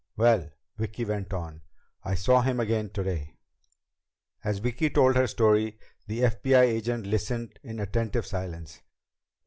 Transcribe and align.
"Well," 0.17 0.49
Vicki 0.79 1.05
went 1.05 1.31
on, 1.31 1.61
"I 2.03 2.15
saw 2.15 2.41
him 2.41 2.59
again 2.59 2.89
today." 2.89 3.37
As 4.43 4.57
Vicki 4.57 4.89
told 4.89 5.15
her 5.15 5.27
story, 5.27 5.77
the 6.07 6.21
FBI 6.21 6.59
agent 6.63 7.05
listened 7.05 7.59
in 7.61 7.79
attentive 7.79 8.25
silence. 8.25 8.81